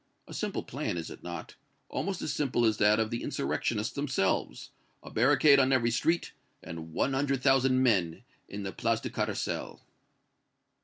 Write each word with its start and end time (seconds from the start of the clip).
A 0.27 0.33
simple 0.33 0.63
plan, 0.63 0.97
is 0.97 1.11
it 1.11 1.21
not? 1.21 1.53
Almost 1.87 2.23
as 2.23 2.33
simple 2.33 2.65
as 2.65 2.77
that 2.77 2.99
of 2.99 3.11
the 3.11 3.21
insurrectionists 3.21 3.93
themselves 3.93 4.71
a 5.03 5.11
barricade 5.11 5.59
on 5.59 5.71
every 5.71 5.91
street 5.91 6.31
and 6.63 6.91
one 6.91 7.13
hundred 7.13 7.43
thousand 7.43 7.83
men 7.83 8.23
in 8.49 8.63
the 8.63 8.71
Place 8.73 8.99
du 8.99 9.11
Carrousel!" 9.11 9.79